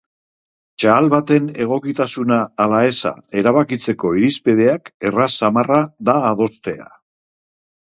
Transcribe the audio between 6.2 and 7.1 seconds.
adostea.